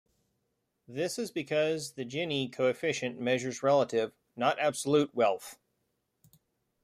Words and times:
This 0.87 1.19
is 1.19 1.29
because 1.29 1.91
the 1.91 2.03
Gini 2.05 2.51
coefficient 2.51 3.19
measures 3.19 3.61
relative, 3.61 4.13
not 4.35 4.57
absolute, 4.57 5.13
wealth. 5.13 5.59